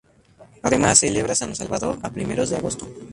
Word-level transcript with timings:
Además 0.63 0.97
celebra 0.97 1.35
San 1.35 1.53
Salvador 1.55 1.99
a 2.01 2.09
primeros 2.09 2.49
de 2.49 2.55
agosto. 2.57 2.87